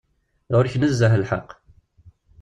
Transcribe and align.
Ɣur-k 0.53 0.73
nezzeh 0.77 1.13
lḥeqq. 1.21 1.49